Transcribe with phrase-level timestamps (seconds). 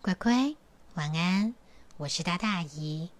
[0.00, 0.54] 乖乖，
[0.94, 1.54] 晚安！
[1.96, 3.10] 我是大大姨。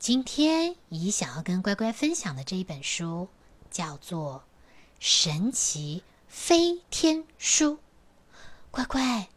[0.00, 3.28] 今天姨想要跟乖乖分享的这一本书
[3.70, 4.42] 叫做
[4.98, 7.74] 《神奇飞天书》。
[8.72, 9.28] 乖乖，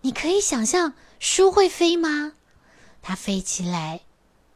[0.00, 2.32] 你可以想象书会飞吗？
[3.02, 4.02] 它飞起来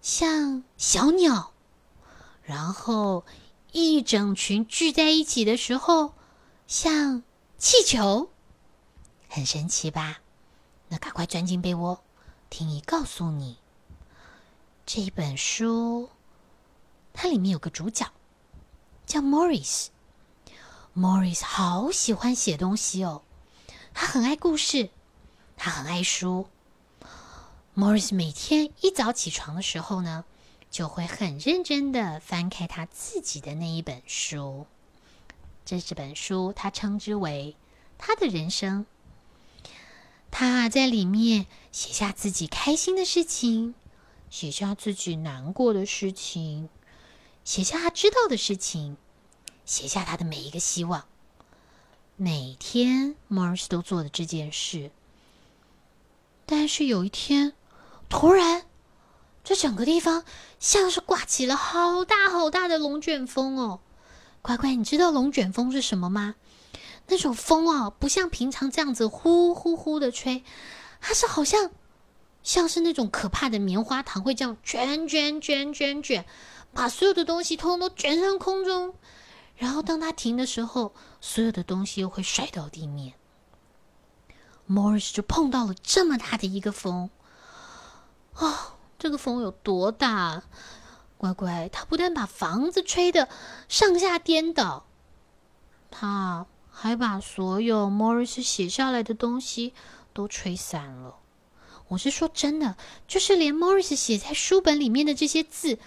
[0.00, 1.52] 像小鸟，
[2.44, 3.26] 然后
[3.72, 6.14] 一整群聚在一起的时候
[6.68, 7.24] 像
[7.58, 8.30] 气球，
[9.28, 10.20] 很神奇吧？
[10.92, 12.04] 那赶快钻进被窝，
[12.50, 13.56] 听姨告诉你。
[14.84, 16.10] 这一本书，
[17.14, 18.12] 它里面有个主角
[19.06, 19.86] 叫 Morris。
[20.94, 23.22] Morris 好喜欢写东西哦，
[23.94, 24.90] 他很爱故事，
[25.56, 26.46] 他很爱书。
[27.74, 30.26] Morris 每天一早起床的时候呢，
[30.70, 34.66] 就会很认真的翻开他自己的那一本书。
[35.64, 37.56] 这是本书他称之为
[37.96, 38.84] 他的人生。
[40.32, 43.74] 他在里面写下自己开心的事情，
[44.30, 46.70] 写下自己难过的事情，
[47.44, 48.96] 写下他知道的事情，
[49.66, 51.04] 写下他的每一个希望。
[52.16, 54.90] 每天，Mars 都做的这件事。
[56.46, 57.52] 但是有一天，
[58.08, 58.64] 突然，
[59.44, 60.24] 这整个地方
[60.58, 63.80] 像是刮起了好大好大的龙卷风哦！
[64.40, 66.36] 乖乖，你知道龙卷风是什么吗？
[67.08, 70.44] 那种风啊，不像平常这样子呼呼呼的吹，
[71.00, 71.70] 它是好像
[72.42, 76.24] 像是那种可怕的棉花糖，会这样卷卷卷卷卷，
[76.72, 78.94] 把所有的东西通通都卷上空中。
[79.56, 83.14] 然后当它停的时候，所有的东西又会摔到地面。
[84.68, 87.10] Morris 就碰到了这么大的一个风，
[88.36, 88.54] 哦，
[88.98, 90.44] 这个风有多大？
[91.18, 93.28] 乖乖，它不但把房子吹得
[93.68, 94.86] 上下颠倒，
[95.90, 96.46] 它。
[96.74, 99.74] 还把所有 Morris 写下来的东西
[100.14, 101.18] 都吹散了。
[101.88, 105.78] 我是说真的，就是连 Morris 写在书本里面的这些字，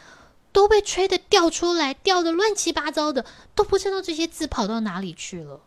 [0.51, 3.25] 都被吹得掉出来，掉的乱七八糟的，
[3.55, 5.61] 都不知道这些字跑到哪里去了。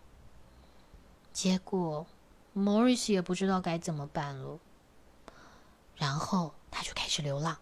[1.32, 2.06] 结果
[2.56, 4.60] Morris 也不知道该怎么办了。
[5.96, 7.58] 然后他就开始流浪，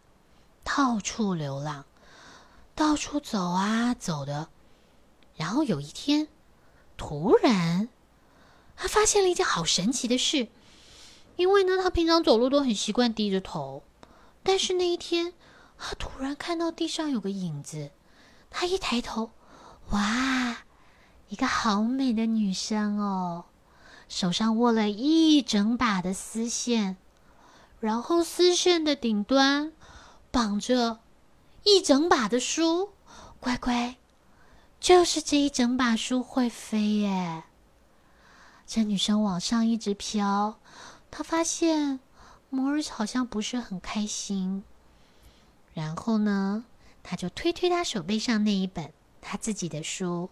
[0.62, 1.86] 到处流浪，
[2.74, 4.50] 到处走啊走的。
[5.34, 6.28] 然后有一天。
[6.96, 7.88] 突然，
[8.76, 10.48] 他发现了一件好神奇的事。
[11.36, 13.82] 因为呢，他平常走路都很习惯低着头，
[14.42, 15.34] 但是那一天，
[15.76, 17.90] 他突然看到地上有个影子。
[18.48, 19.32] 他一抬头，
[19.90, 20.64] 哇，
[21.28, 23.44] 一个好美的女生哦，
[24.08, 26.96] 手上握了一整把的丝线，
[27.80, 29.72] 然后丝线的顶端
[30.30, 31.00] 绑着
[31.64, 32.92] 一整把的书，
[33.40, 33.96] 乖乖。
[34.78, 37.44] 就是这一整把书会飞耶！
[38.66, 40.58] 这女生往上一直飘，
[41.10, 41.98] 她发现
[42.52, 44.62] Morris 好像不是很开心。
[45.74, 46.64] 然后呢，
[47.02, 50.30] 她就推推他手背上那一本他自己的书，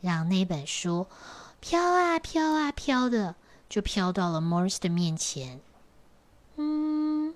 [0.00, 1.06] 让那本书
[1.60, 3.34] 飘啊飘啊飘的，
[3.68, 5.60] 就飘到了 Morris 的面前。
[6.56, 7.34] 嗯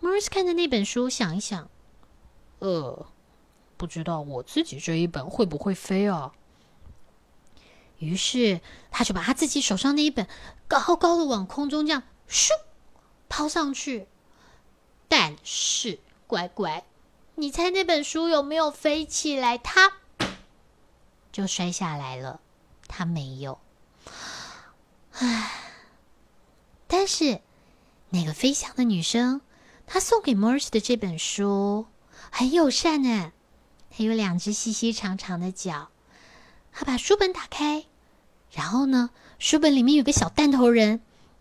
[0.00, 1.68] ，Morris 看着那本书，想一想，
[2.58, 3.06] 呃。
[3.76, 6.32] 不知道我自己这一本会不会飞啊？
[7.98, 8.60] 于是
[8.90, 10.26] 他就把他自己手上那一本
[10.68, 12.50] 高高的往空中这样咻
[13.28, 14.06] 抛上去。
[15.08, 16.84] 但是乖乖，
[17.36, 19.56] 你猜那本书有没有飞起来？
[19.56, 19.92] 它
[21.32, 22.40] 就摔下来了。
[22.88, 23.58] 它没有。
[25.12, 25.50] 唉，
[26.86, 27.40] 但是
[28.10, 29.40] 那个飞翔的女生，
[29.86, 31.86] 她送给 Morris 的这本书
[32.30, 33.32] 很友善呢。
[33.96, 35.88] 它有两只细细长长的脚。
[36.70, 37.86] 他把书本打开，
[38.52, 39.08] 然后呢，
[39.38, 41.00] 书本里面有个小弹头人，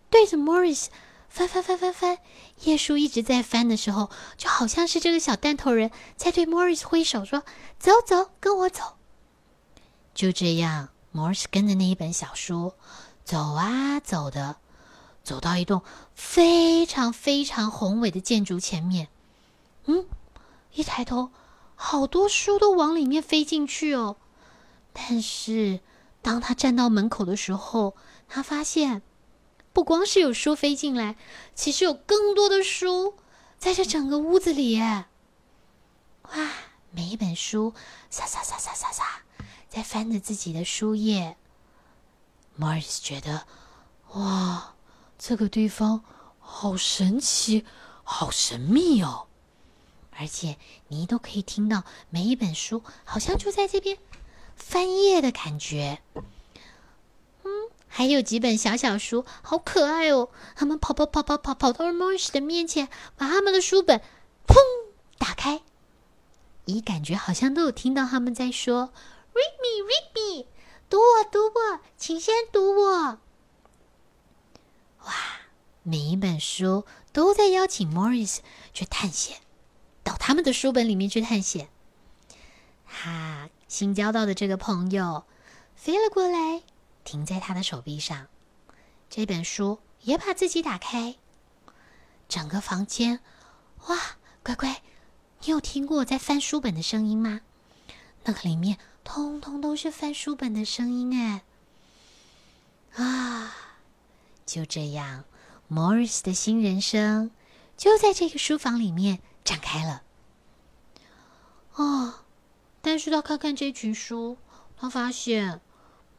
[0.10, 0.86] 对着 Morris
[1.28, 2.20] 翻翻翻翻翻，
[2.62, 7.44] 页数一直在翻的时候，就好像是这个小弹头人在对 Morris 挥手说
[7.78, 8.96] ：“走走，跟我走。”
[10.16, 12.72] 就这样，Morris 跟着那一本小书
[13.26, 14.56] 走啊走的，
[15.26, 15.82] 走到一栋
[16.14, 19.10] 非常非常宏伟的建筑前面。
[19.88, 20.06] 嗯，
[20.74, 21.31] 一抬头。
[21.75, 24.18] 好多书都往里面飞进去哦，
[24.94, 25.81] 但是
[26.22, 27.95] 当他站到门口的时候，
[28.27, 29.01] 他发现
[29.74, 31.16] 不光是有书飞进来，
[31.54, 33.16] 其实有更多的书
[33.57, 34.80] 在这整个屋子里。
[34.80, 36.51] 哇！
[36.92, 37.74] 每一本书
[38.10, 39.04] 沙沙沙沙沙沙
[39.68, 41.36] 在翻着自己的书页。
[42.57, 43.45] Mars 觉得，
[44.13, 44.75] 哇，
[45.19, 46.06] 这个地方
[46.39, 47.66] 好神奇，
[48.06, 49.27] 好神秘哦。
[50.17, 50.57] 而且
[50.88, 53.97] 你都可以听到每一本书好像就在这边
[54.56, 56.00] 翻页的感觉。
[57.44, 60.29] 嗯，还有几本小小书，好可爱哦！
[60.56, 64.01] 他们跑跑跑跑跑跑到 Morris 的面前，把他们的书本
[64.47, 64.56] 砰
[65.17, 65.62] 打开，
[66.65, 68.89] 咦，感觉好像都有听到他们在说
[69.33, 70.47] “Read me, read me”，
[70.89, 73.19] 读我，读我，请先读我。
[75.03, 75.13] 哇，
[75.83, 78.39] 每一本书都在邀请 Morris
[78.73, 79.38] 去探险，
[80.06, 81.68] 到他们的书本里面去探险。
[82.86, 85.25] 哈，新交到的这个朋友
[85.75, 86.62] 飞了过来，
[87.04, 88.28] 停在他的手臂上。
[89.10, 91.16] 这本书也把自己打开。
[92.30, 93.19] 整个房间，
[93.88, 93.98] 哇，
[94.44, 94.81] 乖乖，
[95.42, 97.42] 你有听过我在翻书本的声音吗？
[98.24, 101.44] 那个里面通通都是翻书本的声音哎。
[102.96, 103.56] 啊，
[104.46, 105.25] 就这样
[105.69, 107.31] ，Morris 的新人生
[107.75, 110.01] 就在这个书房里面展开了。
[111.75, 112.15] 哦。
[112.81, 114.38] 但是他看看这群书，
[114.77, 115.59] 他发现，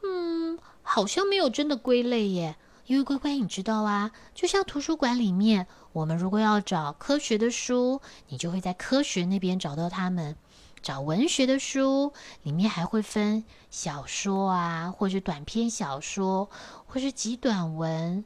[0.02, 2.56] 嗯，好像没有真的归类耶。
[2.86, 8.00] 因为乖乖，你知道啊，就像图书馆里面，我们如果要找科学的书，
[8.30, 10.34] 你就会在科学那边找到他们；
[10.82, 12.12] 找文学的书，
[12.42, 16.50] 里面还会分小说啊，或者短篇小说，
[16.86, 18.24] 或是极短文，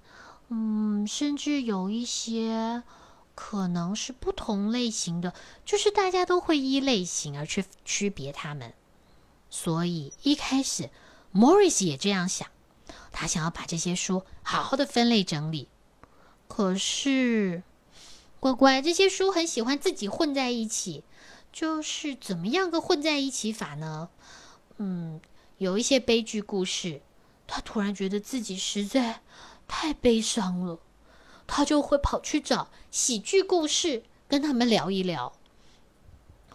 [0.48, 2.82] 嗯，甚至有一些。
[3.42, 5.32] 可能是不同类型的，
[5.64, 8.74] 就是大家都会依类型而去区别它们。
[9.48, 10.90] 所以一开始
[11.34, 12.46] ，Morris 也这样想，
[13.10, 15.68] 他想要把这些书好好的分类整理。
[16.48, 17.62] 可是，
[18.40, 21.02] 乖乖，这些书很喜欢自己混在一起，
[21.50, 24.10] 就是怎么样个混在一起法呢？
[24.76, 25.18] 嗯，
[25.56, 27.00] 有一些悲剧故事，
[27.46, 29.22] 他突然觉得自己实在
[29.66, 30.78] 太悲伤了。
[31.52, 35.32] 他就会跑去找喜剧故事，跟他们聊一聊，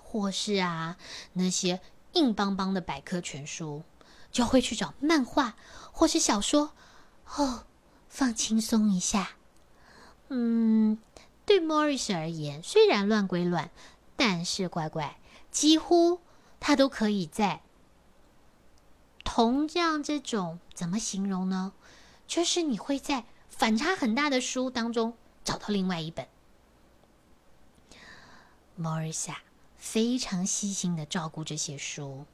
[0.02, 0.96] 或是啊
[1.34, 1.82] 那些
[2.14, 3.84] 硬邦邦的百科全书，
[4.32, 5.58] 就会去找漫画
[5.92, 6.72] 或是小说，
[7.36, 7.66] 哦，
[8.08, 9.32] 放轻松一下。
[10.30, 10.98] 嗯，
[11.46, 13.72] 对 Morris 而言，虽然乱归乱，
[14.16, 15.20] 但是乖乖，
[15.52, 16.22] 几乎
[16.62, 17.62] 他都可以在
[19.26, 21.74] 同这样这种怎么形容呢？
[22.26, 23.26] 就是你会在。
[23.58, 25.16] 反差很大的书当中
[25.46, 26.28] 找到另外一本
[28.76, 29.38] 莫尔夏，
[29.78, 32.26] 非常细心的照顾这些书，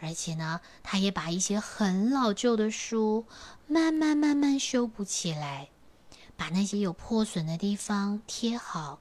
[0.00, 3.26] 而且呢，他也把一些很老旧的书
[3.66, 5.70] 慢慢慢慢修补起来，
[6.36, 9.00] 把那些有破损的地方贴好，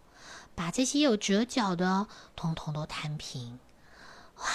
[0.55, 3.59] 把这些有折角的通通都摊平。
[4.37, 4.45] 哇，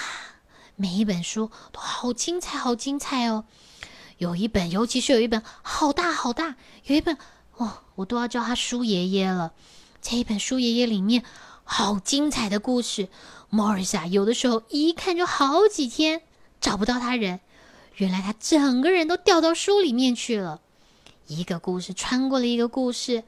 [0.75, 3.45] 每一本书都好精彩，好精彩哦！
[4.21, 7.17] 有一本，尤其是有一本好大好大，有一本
[7.57, 9.55] 哦，我都要叫他书爷爷了。
[10.03, 11.25] 这一本书爷爷里面
[11.65, 13.09] 好精彩的故事
[13.51, 16.21] ，Morris 啊，有的时候一看就好几天
[16.61, 17.41] 找不到他人，
[17.97, 20.61] 原来他整个人都掉到书里面去了。
[21.27, 23.25] 一个故事穿过了一个故事，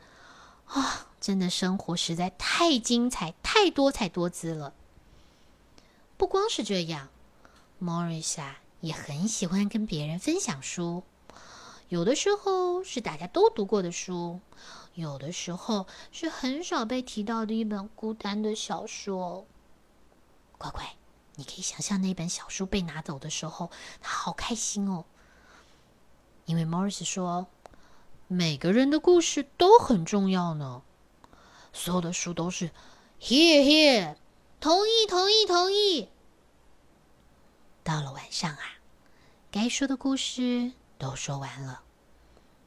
[0.67, 4.75] 啊，真的生活实在太精彩，太多彩多姿了。
[6.19, 7.09] 不光是这样
[7.83, 8.59] ，Morris 啊。
[8.82, 11.05] 也很喜欢跟别人分享书，
[11.88, 14.40] 有的时候是大家都读过的书，
[14.94, 19.46] 有的时候是很少被提到的一本孤单的小说。
[20.58, 20.96] 乖乖，
[21.37, 23.70] 你可以想象那本小书被拿走的时候，
[24.00, 25.05] 他好开心哦。
[26.44, 27.46] 因为 Morris 说，
[28.26, 30.82] 每个人的故事都很重要呢。
[31.73, 32.70] 所有的书都是
[33.20, 34.17] Here Here，
[34.58, 36.08] 同意同意同意。
[37.84, 38.62] 到了晚上啊，
[39.51, 41.82] 该说的故事都说完了，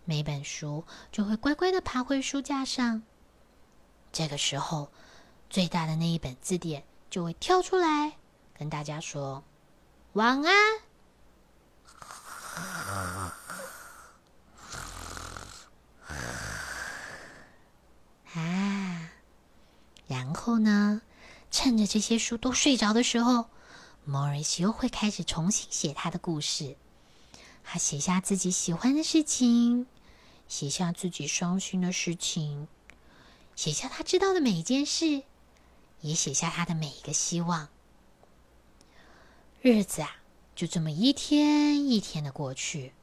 [0.03, 3.01] 每本书就会乖乖的爬回书架上。
[4.12, 4.91] 这个时候，
[5.50, 8.17] 最大的那一本字典就会跳出来，
[8.57, 9.43] 跟大家说
[10.13, 10.53] 晚安。
[18.34, 19.10] 啊，
[20.07, 21.01] 然后呢，
[21.51, 23.50] 趁着这些书都睡着的时候。
[24.07, 26.77] Morris 又会开始重新写他的故事。
[27.63, 29.88] 他写下自己喜欢的事情，
[30.47, 32.67] 写下自己伤心的事情，
[33.55, 35.24] 写下他知道的每一件事，
[36.01, 37.69] 也写下他的每一个希望。
[39.62, 40.17] 日子啊，
[40.55, 42.93] 就这么一天一天的过去，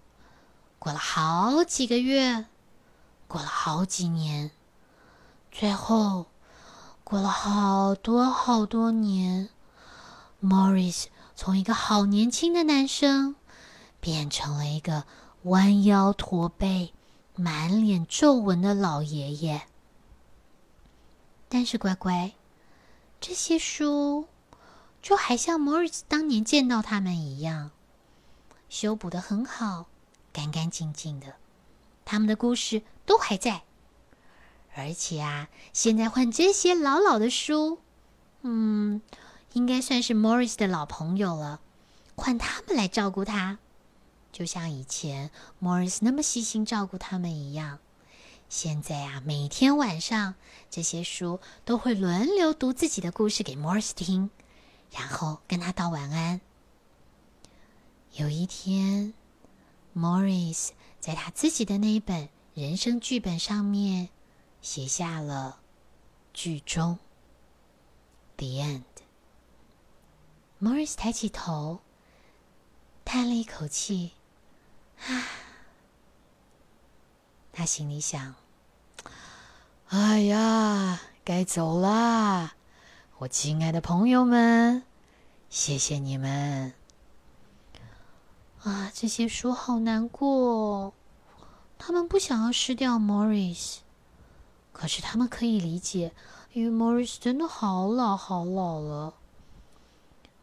[0.79, 2.47] 过了好几个月，
[3.27, 4.53] 过了好几年，
[5.51, 6.27] 最后
[7.03, 9.49] 过了好多好多年。
[10.43, 11.05] Morris
[11.37, 13.37] 从一个好年轻的男生，
[14.01, 15.05] 变成了一个
[15.45, 16.93] 弯腰驼背、
[17.37, 19.63] 满脸皱纹的老爷爷。
[21.49, 22.33] 但是乖乖，
[23.21, 24.27] 这些书
[25.01, 27.71] 就还像 Morris 当年见到他们一样，
[28.69, 29.87] 修补的很好，
[30.33, 31.37] 干干净净的，
[32.05, 33.63] 他们的故事都还在。
[34.75, 37.79] 而且啊，现在换这些老老的书，
[38.41, 39.03] 嗯，
[39.53, 41.61] 应该算是 Morris 的老朋友了，
[42.17, 43.59] 换他们来照顾他，
[44.33, 45.31] 就像以前
[45.61, 47.79] Morris 那么细心照顾他们一样。
[48.49, 50.35] 现在啊，每天晚上
[50.71, 54.31] 这些书都会轮流读自己的故事给 Morris 听，
[54.91, 56.41] 然后跟他道晚安。
[58.15, 59.15] 有一天
[59.97, 64.09] ，Morris 在他自己的那一本人生剧本上面。
[64.63, 65.59] 写下了
[66.33, 66.97] 剧终
[68.37, 68.85] ，The End。
[70.63, 71.81] Morris 抬起头，
[73.05, 74.13] 叹了一口气，
[75.05, 75.27] 啊，
[77.53, 78.37] 他心里想
[79.91, 82.55] ：“哎呀，该走啦，
[83.19, 84.85] 我亲爱的朋友们，
[85.51, 86.75] 谢谢你们。”
[88.63, 90.95] 啊，这些书好难过，
[91.77, 93.79] 他们不想要失掉 Morris。
[94.73, 96.15] 可是他们可以理解，
[96.53, 99.15] 因为 Morris 真的好老好老了。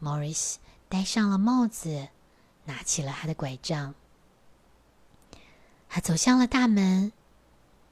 [0.02, 0.56] Morris
[0.88, 2.08] 戴上了帽子，
[2.64, 3.94] 拿起了他的拐杖，
[5.88, 7.12] 他走向了大门，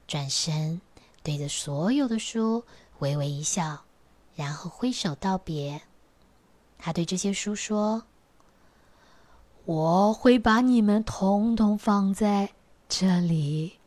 [0.07, 0.81] 转身
[1.21, 2.63] 对着所有的书
[2.99, 3.83] 微微一笑，
[4.35, 5.81] 然后挥手道别。
[6.79, 8.03] 他对这些书说
[9.65, 12.53] ：“我会把你们统统放在
[12.87, 13.77] 这里，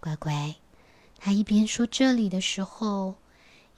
[0.00, 0.54] 乖乖。”
[1.20, 3.16] 他一边说这里的时候，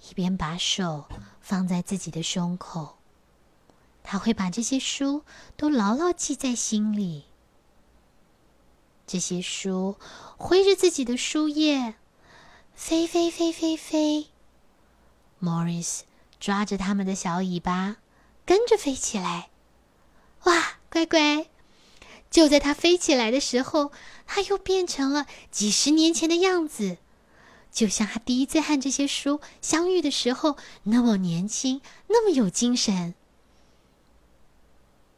[0.08, 1.08] 一边把手
[1.40, 2.99] 放在自己的胸口。
[4.02, 5.24] 他会把这些书
[5.56, 7.24] 都牢牢记在心里。
[9.06, 9.96] 这些书
[10.36, 11.96] 挥着自己的书页，
[12.74, 14.28] 飞飞飞飞飞。
[15.42, 16.00] Morris
[16.38, 17.96] 抓着他们的小尾巴，
[18.46, 19.50] 跟着飞起来。
[20.44, 21.48] 哇，乖乖！
[22.30, 23.90] 就在他飞起来的时候，
[24.26, 26.98] 他又变成了几十年前的样子。
[27.72, 33.14] 就像他第一次和这些书相遇的时候那么年轻，那么有精神。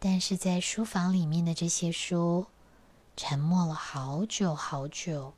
[0.04, 2.46] 但是在书房里面的这些书
[3.16, 5.32] 沉默了好久好久。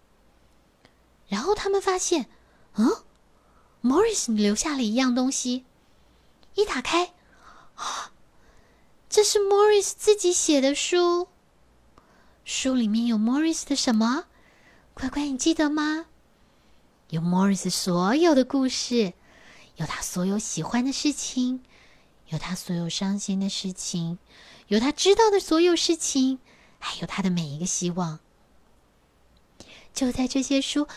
[1.29, 2.31] 然后他们发现，
[2.77, 3.05] 嗯
[3.83, 5.67] ，Morris 留下了一样东西。
[6.55, 7.13] 一打开，
[7.75, 8.13] 啊，
[9.11, 11.29] 这是 Morris 自己写的书。
[12.47, 14.25] 书里面有 Morris 的什么？
[14.95, 16.07] 乖乖，你记得吗？
[17.11, 19.13] 有 Morris 所有的故事，
[19.77, 21.63] 有他所有喜欢的事情，
[22.29, 24.19] 有他所有伤心的事情，
[24.69, 26.39] 有他知道的所有事情，
[26.79, 28.19] 还有他的每一个希望。
[29.93, 30.89] 就在这些书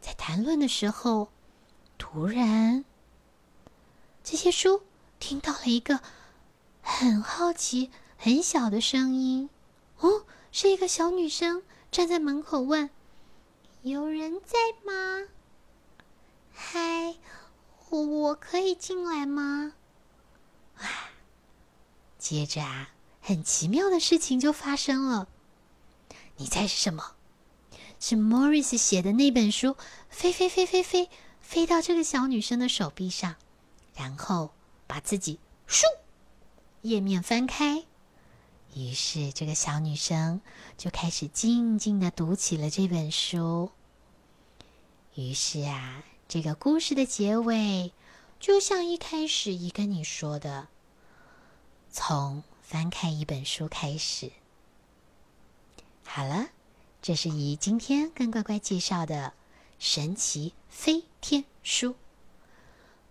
[0.00, 1.30] 在谈论的时候，
[1.98, 2.84] 突然。
[4.22, 4.82] 这些书
[5.18, 6.00] 听到了一个
[6.82, 9.50] 很好奇很小的声音，
[9.98, 12.90] 哦，是一个小女生站在门口问，
[13.82, 15.28] 有人在吗？
[16.52, 17.16] 嗨，
[17.90, 19.72] 我我可以进来吗？
[22.28, 22.90] 接着啊，
[23.22, 25.28] 很奇妙的事情就发生了。
[26.36, 27.12] 你猜是什么？
[27.98, 29.76] 是 Morris 写的那本书，
[30.10, 31.08] 飞飞飞飞飞
[31.40, 33.36] 飞到这个小女生的手臂上，
[33.94, 34.50] 然后
[34.86, 35.84] 把自己咻，
[36.82, 37.86] 页面翻开。
[38.74, 40.42] 于是这个小女生
[40.76, 43.70] 就开始静静的读起了这本书。
[45.14, 47.90] 于是啊，这个故事的结尾，
[48.38, 50.68] 就像一开始一跟你说的，
[51.90, 54.30] 从翻开一本书开始。
[56.04, 56.48] 好了，
[57.02, 59.32] 这是姨今天跟乖乖介绍的
[59.78, 61.94] 神奇飞天书。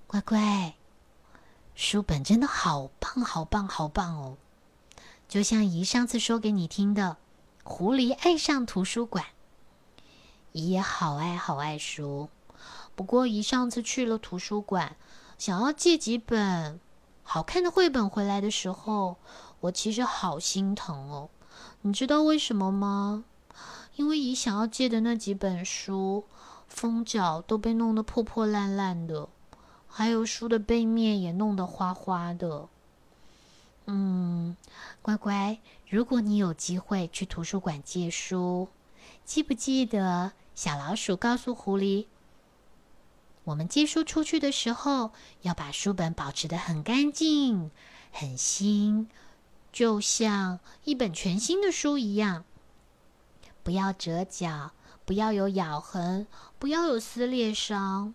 [0.05, 0.75] 乖乖，
[1.75, 4.37] 书本真的好棒，好棒，好棒哦！
[5.27, 7.17] 就像姨上次说给你听的，
[7.69, 9.25] 《狐狸爱上图书馆》。
[10.53, 12.29] 姨也好爱好爱书，
[12.95, 14.95] 不过姨上次去了图书馆，
[15.37, 16.79] 想要借几本
[17.37, 19.17] 好看的绘本回来的时候，
[19.59, 21.29] 我其实好心疼哦。
[21.81, 23.25] 你知道为什么吗？
[23.95, 26.23] 因为姨想要借的那几本书，
[26.67, 29.29] 封角都被弄得破破烂烂的，
[29.87, 32.69] 还有书的背面也弄得花花的。
[33.85, 34.57] 嗯，
[35.03, 38.67] 乖乖，如果你有机会去图书馆借书，
[39.23, 40.31] 记不记得？
[40.55, 42.07] 小老鼠告诉狐狸
[43.47, 45.11] ：“我们借书出去的时候，
[45.43, 47.71] 要把书本保持的很干净、
[48.11, 49.07] 很新，
[49.71, 52.43] 就像一本全新的书一样。
[53.63, 54.71] 不要折角，
[55.05, 56.27] 不要有咬痕，
[56.59, 58.13] 不要有撕裂伤，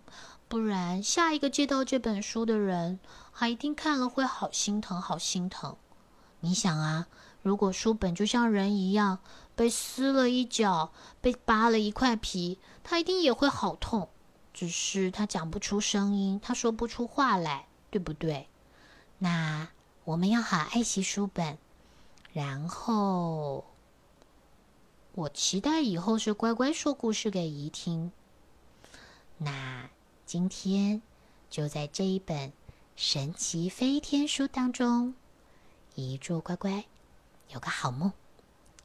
[0.49, 3.01] 不然下一个借到这本书的人，
[3.33, 5.77] 他一定看了会好心疼、好心疼。
[6.41, 7.07] 你想啊，
[7.41, 9.21] 如果书本就像人一样
[9.57, 14.11] 被撕了一角，被扒了一块皮，他一定也会好痛。
[14.55, 18.49] 只是他讲不出声音，他说不出话来，对不对？
[19.19, 19.69] 那
[20.05, 21.57] 我们要好爱惜书本，
[22.33, 23.65] 然后
[25.15, 28.13] 我期待以后是乖乖说故事给姨听。
[29.39, 29.89] 那
[30.27, 31.03] 今天
[31.51, 32.51] 就在这一本
[32.95, 35.15] 《神奇飞天书》当中，
[35.95, 36.85] 姨祝乖乖
[37.49, 38.13] 有个好梦，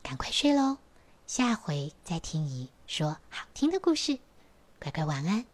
[0.01, 0.77] 赶快睡喽！
[1.25, 4.19] 下回再听姨说好听的故事，
[4.79, 5.45] 乖乖晚安。